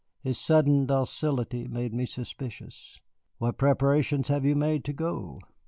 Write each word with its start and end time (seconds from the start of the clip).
His 0.19 0.39
sudden 0.39 0.87
docility 0.87 1.67
made 1.67 1.93
me 1.93 2.07
suspicious. 2.07 2.99
"What 3.37 3.59
preparations 3.59 4.29
have 4.29 4.43
you 4.45 4.55
made 4.55 4.83
to 4.85 4.93
go?" 4.93 5.37